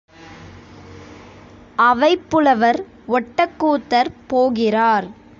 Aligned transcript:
அவைப் 1.75 2.25
புலவர் 2.29 2.79
ஒட்டக்கூத்தர் 3.07 4.11
போகிறார். 4.27 5.07